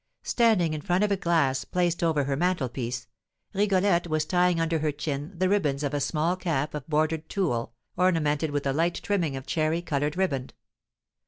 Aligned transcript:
Standing 0.23 0.73
in 0.73 0.81
front 0.81 1.03
of 1.03 1.11
a 1.11 1.15
glass 1.15 1.63
placed 1.63 2.01
over 2.01 2.23
her 2.23 2.35
mantelpiece, 2.35 3.05
Rigolette 3.53 4.07
was 4.07 4.25
tying 4.25 4.59
under 4.59 4.79
her 4.79 4.91
chin 4.91 5.31
the 5.37 5.47
ribands 5.47 5.83
of 5.83 5.93
a 5.93 5.99
small 5.99 6.35
cap 6.35 6.73
of 6.73 6.89
bordered 6.89 7.29
tulle, 7.29 7.75
ornamented 7.95 8.49
with 8.49 8.65
a 8.65 8.73
light 8.73 8.99
trimming 9.03 9.35
of 9.35 9.45
cherry 9.45 9.83
coloured 9.83 10.17
riband. 10.17 10.55